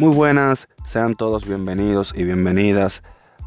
[0.00, 3.02] Muy buenas, sean todos bienvenidos y bienvenidas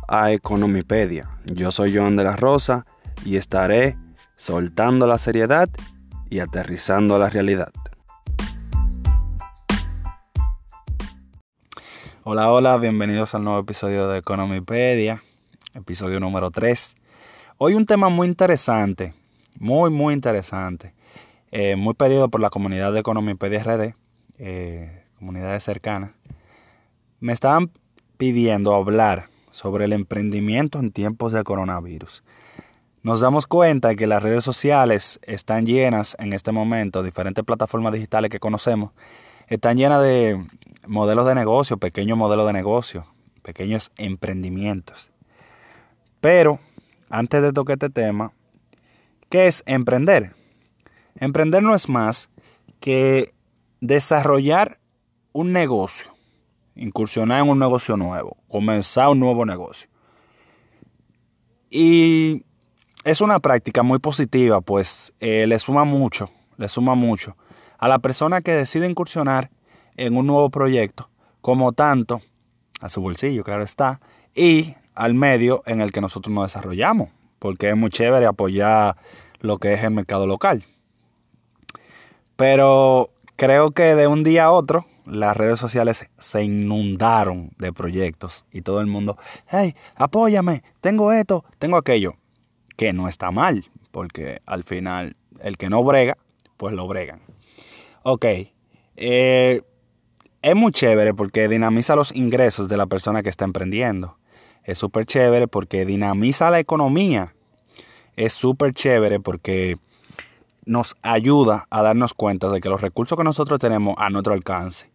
[0.07, 1.27] a Economipedia.
[1.45, 2.85] Yo soy Joan de la Rosa
[3.25, 3.97] y estaré
[4.37, 5.67] soltando la seriedad
[6.29, 7.73] y aterrizando la realidad.
[12.23, 15.23] Hola, hola, bienvenidos al nuevo episodio de Economipedia,
[15.73, 16.95] episodio número 3.
[17.57, 19.15] Hoy un tema muy interesante,
[19.57, 20.93] muy, muy interesante,
[21.49, 23.95] eh, muy pedido por la comunidad de Economipedia RD,
[24.37, 26.11] eh, comunidades cercanas
[27.23, 27.71] me estaban
[28.17, 32.21] pidiendo hablar sobre el emprendimiento en tiempos de coronavirus.
[33.01, 37.93] Nos damos cuenta de que las redes sociales están llenas en este momento, diferentes plataformas
[37.93, 38.91] digitales que conocemos,
[39.47, 40.45] están llenas de
[40.85, 43.07] modelos de negocio, pequeños modelos de negocio,
[43.41, 45.09] pequeños emprendimientos.
[46.19, 46.59] Pero,
[47.09, 48.33] antes de tocar este tema,
[49.29, 50.33] ¿qué es emprender?
[51.15, 52.29] Emprender no es más
[52.81, 53.33] que
[53.79, 54.77] desarrollar
[55.31, 56.12] un negocio
[56.75, 59.89] incursionar en un negocio nuevo, comenzar un nuevo negocio.
[61.69, 62.43] Y
[63.03, 67.35] es una práctica muy positiva, pues eh, le suma mucho, le suma mucho
[67.77, 69.49] a la persona que decide incursionar
[69.97, 71.09] en un nuevo proyecto,
[71.41, 72.21] como tanto
[72.79, 73.99] a su bolsillo, claro está,
[74.33, 78.95] y al medio en el que nosotros nos desarrollamos, porque es muy chévere apoyar
[79.39, 80.63] lo que es el mercado local.
[82.35, 83.09] Pero
[83.43, 88.61] creo que de un día a otro las redes sociales se inundaron de proyectos y
[88.61, 89.17] todo el mundo,
[89.49, 92.13] hey, apóyame, tengo esto, tengo aquello,
[92.77, 96.15] que no está mal, porque al final el que no brega,
[96.55, 97.19] pues lo bregan.
[98.03, 98.25] Ok,
[98.95, 99.61] eh,
[100.41, 104.17] es muy chévere porque dinamiza los ingresos de la persona que está emprendiendo.
[104.63, 107.35] Es súper chévere porque dinamiza la economía.
[108.15, 109.75] Es súper chévere porque
[110.65, 114.91] nos ayuda a darnos cuenta de que los recursos que nosotros tenemos a nuestro alcance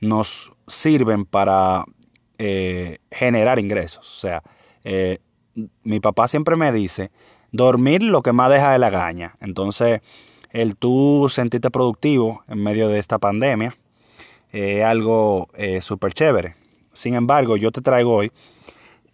[0.00, 1.84] nos sirven para
[2.38, 4.06] eh, generar ingresos.
[4.16, 4.42] O sea,
[4.84, 5.18] eh,
[5.82, 7.10] mi papá siempre me dice,
[7.52, 9.36] dormir lo que más deja de la gaña.
[9.40, 10.00] Entonces,
[10.50, 13.76] el tú sentirte productivo en medio de esta pandemia
[14.52, 16.54] es algo eh, súper chévere.
[16.92, 18.32] Sin embargo, yo te traigo hoy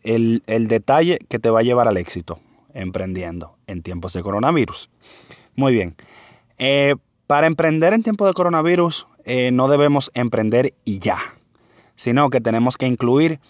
[0.03, 2.39] el, el, detalle que te va a llevar al éxito
[2.75, 4.89] emprendiendo en tiempos de coronavirus.
[5.57, 5.95] Muy bien.
[7.27, 11.19] para emprender en tiempos de coronavirus eh, no debemos emprender y ya,
[11.95, 13.41] sino que tenemos que incluir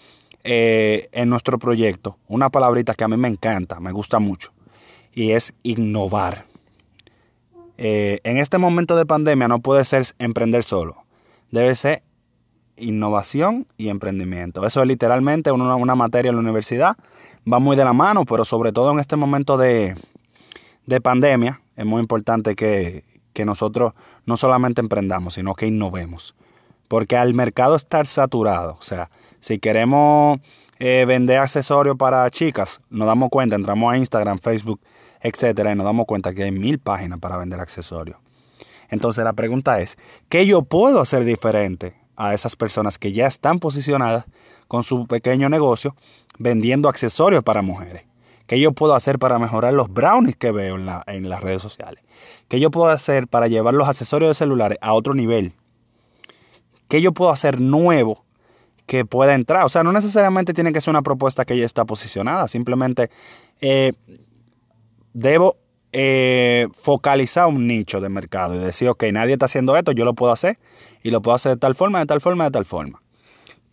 [0.43, 4.51] eh, en nuestro proyecto una palabrita que a mí me encanta, me gusta mucho,
[5.13, 6.45] y es innovar.
[7.77, 11.05] Eh, en este momento de pandemia no puede ser emprender solo,
[11.49, 12.03] debe ser
[12.77, 14.65] innovación y emprendimiento.
[14.65, 16.97] Eso es literalmente una, una materia en la universidad,
[17.51, 19.95] va muy de la mano, pero sobre todo en este momento de,
[20.85, 23.03] de pandemia es muy importante que,
[23.33, 23.93] que nosotros
[24.25, 26.35] no solamente emprendamos, sino que innovemos.
[26.87, 30.39] Porque al mercado estar saturado, o sea, si queremos
[30.79, 34.79] eh, vender accesorios para chicas, nos damos cuenta, entramos a Instagram, Facebook,
[35.21, 38.17] etcétera, y nos damos cuenta que hay mil páginas para vender accesorios.
[38.89, 39.97] Entonces la pregunta es,
[40.29, 44.25] ¿qué yo puedo hacer diferente a esas personas que ya están posicionadas
[44.67, 45.95] con su pequeño negocio
[46.37, 48.03] vendiendo accesorios para mujeres?
[48.47, 51.61] ¿Qué yo puedo hacer para mejorar los brownies que veo en, la, en las redes
[51.61, 52.03] sociales?
[52.49, 55.53] ¿Qué yo puedo hacer para llevar los accesorios de celulares a otro nivel?
[56.89, 58.25] ¿Qué yo puedo hacer nuevo
[58.85, 59.63] que pueda entrar?
[59.63, 62.49] O sea, no necesariamente tiene que ser una propuesta que ya está posicionada.
[62.49, 63.09] Simplemente
[63.61, 63.93] eh,
[65.13, 65.57] debo
[65.93, 70.15] eh, focalizar un nicho de mercado y decir, ok, nadie está haciendo esto, yo lo
[70.15, 70.59] puedo hacer
[71.01, 73.02] y lo puedo hacer de tal forma, de tal forma, de tal forma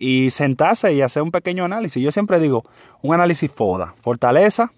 [0.00, 2.02] y sentarse y hacer un pequeño análisis.
[2.02, 2.64] Yo siempre digo,
[3.02, 4.72] un análisis FODA, fortaleza,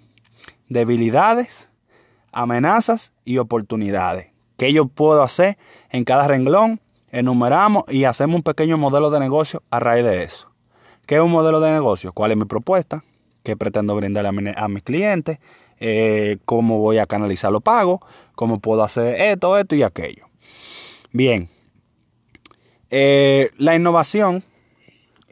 [0.68, 1.70] debilidades,
[2.32, 4.26] amenazas y oportunidades.
[4.58, 5.56] ¿Qué yo puedo hacer
[5.90, 6.80] en cada renglón?
[7.12, 10.50] Enumeramos y hacemos un pequeño modelo de negocio a raíz de eso.
[11.06, 12.12] ¿Qué es un modelo de negocio?
[12.12, 13.04] ¿Cuál es mi propuesta?
[13.44, 15.38] ¿Qué pretendo brindarle a, mis clientes?
[15.78, 18.00] Eh, ¿Cómo voy a canalizar los pagos?
[18.34, 20.26] ¿Cómo puedo hacer esto, esto y aquello?
[21.12, 21.48] Bien.
[22.90, 24.42] Eh, la innovación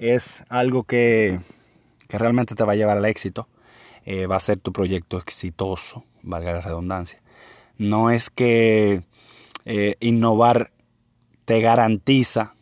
[0.00, 1.40] es algo que,
[2.08, 3.46] realmente te va a llevar al éxito.
[4.06, 7.20] Eh, va a ser tu proyecto exitoso, valga la redundancia.
[7.76, 9.02] No es que
[9.66, 10.72] eh, innovar
[11.44, 12.54] te garantiza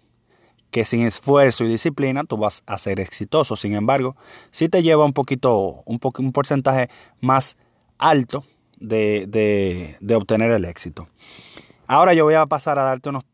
[0.73, 3.57] que sin esfuerzo y disciplina tú vas a ser exitoso.
[3.57, 4.17] Sin embargo,
[4.51, 6.91] sí te lleva un poquito, un, un porcentaje
[7.21, 7.57] más
[7.99, 8.45] alto
[8.79, 11.09] de, de obtener el éxito.
[11.87, 13.25] Ahora yo voy a pasar a darte unos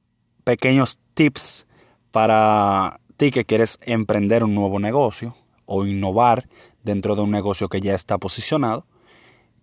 [0.44, 1.66] pequeños tips
[2.12, 6.48] para ti que quieres emprender un nuevo negocio o innovar
[6.82, 8.86] dentro de un negocio que ya está posicionado.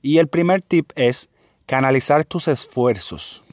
[0.02, 1.30] Y el primer tip es
[1.66, 3.44] canalizar tus esfuerzos.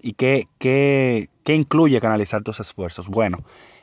[0.00, 3.08] ¿Y qué, qué, qué incluye canalizar tus esfuerzos?
[3.08, 3.38] Bueno,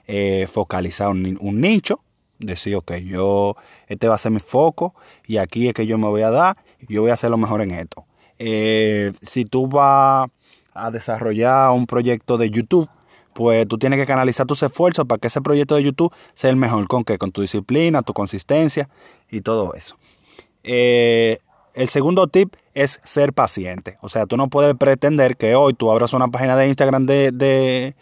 [0.07, 1.99] eh, focalizar un, un nicho,
[2.39, 3.55] decir, ok, yo,
[3.87, 4.95] este va a ser mi foco
[5.27, 6.57] y aquí es que yo me voy a dar
[6.87, 8.05] yo voy a hacer lo mejor en esto.
[8.37, 10.29] Eh, si tú vas
[10.73, 12.89] a desarrollar un proyecto de YouTube,
[13.35, 16.55] pues tú tienes que canalizar tus esfuerzos para que ese proyecto de YouTube sea el
[16.55, 16.87] mejor.
[16.87, 17.17] ¿Con qué?
[17.17, 18.87] Con tu disciplina, tu consistencia
[19.29, 19.97] y todo eso.
[20.63, 21.39] Eh,
[21.73, 23.97] el segundo tip es ser paciente.
[23.99, 27.93] O sea, tú no puedes pretender que hoy tú abras una página de Instagram de,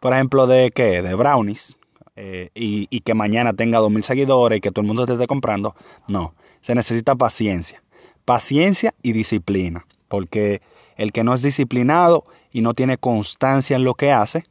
[0.00, 1.02] por ejemplo, de qué?
[1.02, 1.76] De brownies.
[2.16, 5.26] Eh, y, y, que mañana tenga 2.000 seguidores y que todo el mundo te esté
[5.26, 5.74] comprando.
[6.08, 7.82] No, se necesita paciencia.
[8.24, 9.84] Paciencia y disciplina.
[10.08, 10.62] Porque
[10.96, 14.44] el que no es disciplinado y no tiene constancia en lo que hace,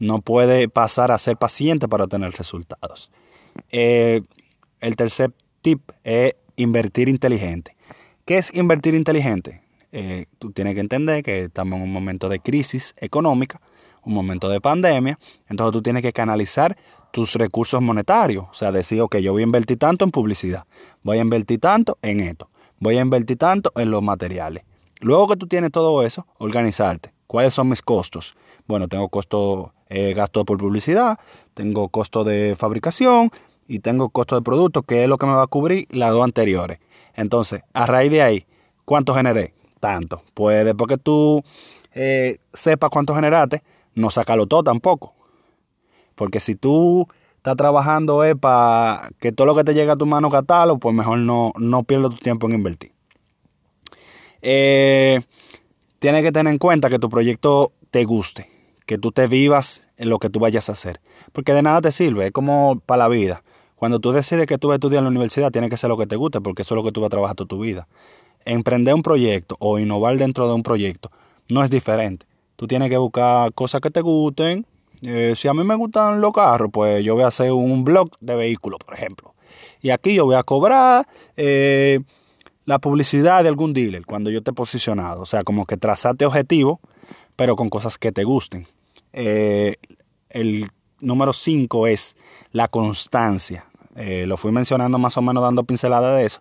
[0.00, 3.12] no puede pasar a ser paciente para obtener resultados.
[3.70, 4.22] Eh,
[4.80, 5.32] el tercer
[5.62, 7.76] tip es invertir inteligente.
[8.24, 9.62] ¿Qué es invertir inteligente?
[9.92, 13.60] Eh, tú tienes que entender que estamos en un momento de crisis económica,
[14.04, 15.18] un momento de pandemia,
[15.48, 16.76] entonces tú tienes que canalizar
[17.12, 20.64] tus recursos monetarios, o sea, decir, ok, yo voy a invertir tanto en publicidad,
[21.02, 22.48] voy a invertir tanto en esto,
[22.78, 24.64] voy a invertir tanto en los materiales.
[25.00, 27.12] Luego que tú tienes todo eso, organizarte.
[27.26, 28.36] ¿Cuáles son mis costos?
[28.66, 31.18] Bueno, tengo costo, eh, gasto por publicidad,
[31.52, 33.30] tengo costo de fabricación
[33.68, 36.24] y tengo costo de producto, que es lo que me va a cubrir las dos
[36.24, 36.78] anteriores.
[37.14, 38.46] Entonces, a raíz de ahí,
[38.84, 39.52] ¿cuánto generé?
[39.80, 40.22] Tanto.
[40.32, 41.42] Pues después que tú
[41.92, 43.62] eh, sepas cuánto generaste,
[43.94, 45.14] no sacarlo todo tampoco.
[46.14, 47.06] Porque si tú
[47.36, 50.94] estás trabajando es para que todo lo que te llegue a tu mano catálogo, pues
[50.94, 52.92] mejor no, no pierdas tu tiempo en invertir.
[54.42, 55.20] Eh,
[55.98, 58.48] tienes que tener en cuenta que tu proyecto te guste,
[58.90, 61.00] que tú te vivas en lo que tú vayas a hacer.
[61.32, 63.44] Porque de nada te sirve, es como para la vida.
[63.76, 65.96] Cuando tú decides que tú vas a estudiar en la universidad, tiene que ser lo
[65.96, 67.86] que te guste, porque eso es lo que tú vas a trabajar toda tu vida.
[68.44, 71.12] Emprender un proyecto o innovar dentro de un proyecto
[71.50, 72.26] no es diferente.
[72.56, 74.66] Tú tienes que buscar cosas que te gusten.
[75.02, 78.10] Eh, si a mí me gustan los carros, pues yo voy a hacer un blog
[78.18, 79.36] de vehículos, por ejemplo.
[79.82, 81.06] Y aquí yo voy a cobrar
[81.36, 82.00] eh,
[82.64, 85.22] la publicidad de algún dealer cuando yo he posicionado.
[85.22, 86.80] O sea, como que trazate objetivo,
[87.36, 88.66] pero con cosas que te gusten.
[89.12, 89.76] Eh,
[90.28, 90.70] el
[91.00, 92.16] número 5 es
[92.52, 93.66] la constancia.
[93.96, 96.40] Eh, lo fui mencionando más o menos dando pinceladas de eso.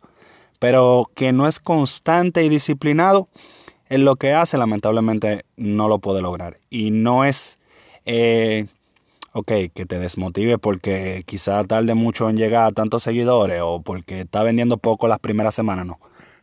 [0.60, 3.30] Pero que no es constante y disciplinado
[3.88, 6.60] en lo que hace, lamentablemente no lo puede lograr.
[6.70, 7.60] Y no es,
[8.06, 8.68] eh,
[9.46, 14.44] que te desmotive porque quizá tarde mucho en llegar a tantos seguidores o porque está
[14.44, 16.00] vendiendo poco las primeras semanas, no.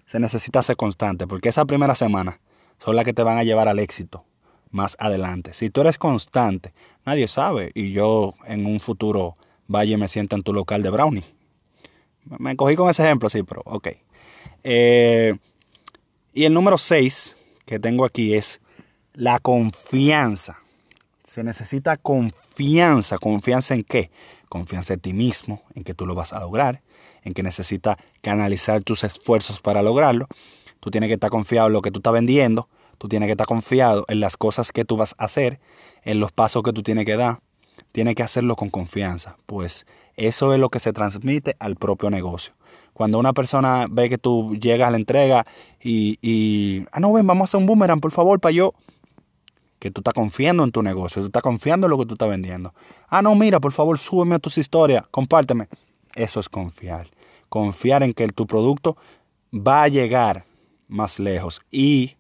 [0.07, 2.41] Se necesita ser constante porque esas primeras semanas
[2.83, 4.25] son las que te van a llevar al éxito
[4.71, 5.55] más adelante.
[5.55, 6.73] Si tú eres constante,
[7.05, 7.71] nadie sabe.
[7.75, 9.37] Y yo en un futuro
[9.67, 11.25] vaya y me sienta en tu local de brownie.
[12.25, 13.89] Me cogí con ese ejemplo, sí, pero ok.
[14.65, 15.35] Eh,
[16.35, 18.61] y el número 6 que tengo aquí es
[19.15, 20.59] la confianza.
[21.25, 23.19] Se necesita confianza.
[23.19, 24.11] ¿Confianza en qué?
[24.49, 26.83] Confianza en ti mismo, en que tú lo vas a lograr,
[27.23, 30.29] en que necesitas canalizar tus esfuerzos para lograrlo.
[30.81, 33.47] Tú tienes que estar confiado en lo que tú estás vendiendo, Tú tienes que estar
[33.47, 35.61] confiado en las cosas que tú vas a hacer,
[36.03, 37.41] en los pasos que tú tienes que dar.
[37.93, 42.55] Tienes que hacerlo con confianza, pues eso es lo que se transmite al propio negocio.
[42.93, 45.47] Cuando una persona ve que tú llegas a la entrega
[45.81, 48.75] y, y ah, no, ven, vamos a hacer un boomerang, por favor, para yo,
[49.79, 52.29] que tú estás confiando en tu negocio, tú estás confiando en lo que tú estás
[52.29, 52.75] vendiendo.
[53.09, 55.69] Ah, no, mira, por favor, súbeme a tus historias, compárteme.
[56.15, 57.09] Eso es confiar.
[57.49, 58.97] Confiar en que tu producto
[59.53, 60.45] va a llegar
[60.89, 62.17] más lejos y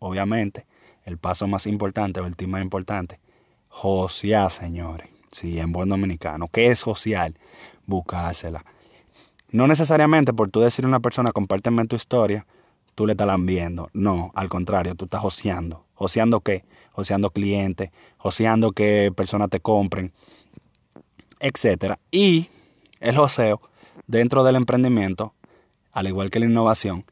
[0.00, 0.66] obviamente,
[1.04, 3.20] el paso más importante o el más importante,
[3.68, 5.08] josear, señores.
[5.30, 6.48] Sí, en buen dominicano.
[6.48, 7.34] ¿Qué es josear?
[7.86, 8.64] Buscársela.
[9.52, 12.46] No necesariamente por tú decirle a una persona, compárteme tu historia,
[12.96, 13.90] tú le estás viendo.
[13.92, 15.84] No, al contrario, tú estás joseando.
[15.94, 16.64] ¿Joseando qué?
[16.92, 20.12] Joseando clientes, joseando que personas te compren,
[21.38, 21.94] etc.
[22.10, 22.48] Y
[23.00, 23.60] el joseo
[24.06, 25.34] dentro del emprendimiento,
[25.92, 27.04] al igual que la innovación,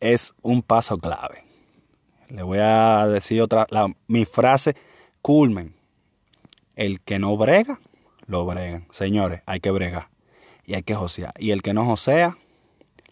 [0.00, 1.49] es un paso clave.
[2.30, 3.66] Le voy a decir otra,
[4.06, 4.76] mi frase
[5.20, 5.74] culmen.
[6.76, 7.80] El que no brega,
[8.26, 8.86] lo bregan.
[8.90, 10.08] Señores, hay que bregar
[10.64, 11.34] y hay que josear.
[11.38, 12.38] Y el que no josea,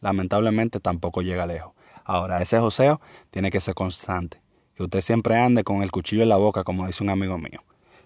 [0.01, 1.73] lamentablemente tampoco llega lejos.
[2.05, 4.41] Ahora, ese joseo tiene que ser constante.
[4.75, 7.65] Que usted siempre ande con el cuchillo en la boca, como dice un amigo mío.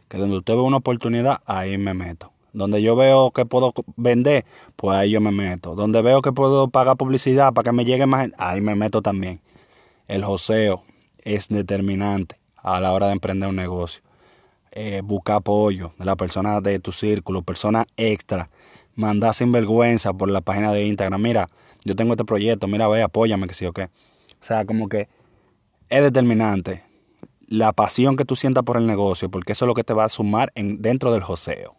[0.09, 2.33] Que donde usted ve una oportunidad, ahí me meto.
[2.54, 4.45] Donde yo veo que puedo vender,
[4.76, 5.75] pues ahí yo me meto.
[5.75, 9.40] Donde veo que puedo pagar publicidad para que me llegue más, ahí me meto también.
[10.09, 10.83] El joseo,
[11.22, 14.02] es determinante a la hora de emprender un negocio.
[14.70, 18.48] Eh, busca apoyo de la persona de tu círculo, persona extra.
[18.94, 21.20] Manda sin vergüenza por la página de Instagram.
[21.20, 21.48] Mira,
[21.84, 23.84] yo tengo este proyecto, mira, ve, apóyame, que sí o qué.
[23.84, 25.08] O sea, como que
[25.88, 26.84] es determinante.
[27.48, 30.04] la pasión que tú sientas por el negocio, porque eso es lo que te va
[30.04, 31.76] a sumar en, dentro del joseo.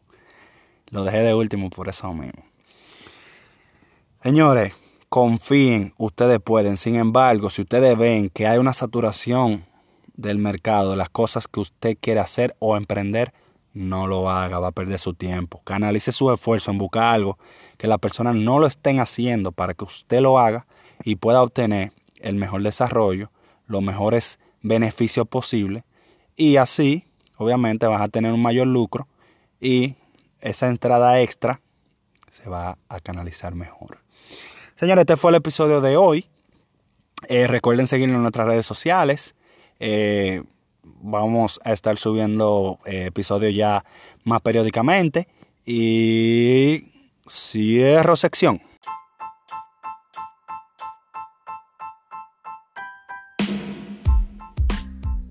[0.91, 2.43] Lo dejé de último por eso mismo.
[4.21, 4.73] Señores,
[5.13, 6.75] confíen, ustedes pueden.
[6.75, 9.63] Sin embargo, si ustedes ven que hay una saturación
[10.15, 13.31] del mercado, de las cosas que usted quiere hacer o emprender,
[13.75, 15.61] no lo haga, va a perder su tiempo.
[15.65, 17.37] Canalice su esfuerzo en buscar algo
[17.77, 20.65] que las personas no lo estén haciendo para que usted lo haga
[21.03, 23.29] y pueda obtener el mejor desarrollo,
[23.67, 25.83] los mejores beneficios posibles
[26.35, 27.05] y así,
[27.37, 29.07] obviamente, vas a tener un mayor lucro
[29.61, 29.93] y
[30.39, 31.61] esa entrada extra
[32.31, 34.02] se va a canalizar mejor.
[34.83, 36.27] Señores, este fue el episodio de hoy.
[37.29, 39.33] Eh, recuerden seguirnos en nuestras redes sociales.
[39.79, 40.43] Eh,
[40.83, 43.85] vamos a estar subiendo eh, episodios ya
[44.25, 45.29] más periódicamente.
[45.65, 46.91] Y
[47.29, 48.61] cierro sección.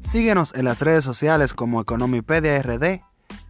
[0.01, 3.03] Síguenos en las redes sociales como Economipedia RD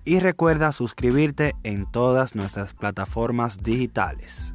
[0.05, 4.53] y recuerda suscribirte en todas nuestras plataformas digitales.